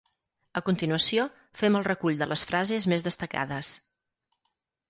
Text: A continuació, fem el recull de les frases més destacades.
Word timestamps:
A 0.59 0.63
continuació, 0.69 1.25
fem 1.61 1.77
el 1.81 1.85
recull 1.89 2.19
de 2.23 2.29
les 2.31 2.47
frases 2.53 2.89
més 2.95 3.07
destacades. 3.11 3.75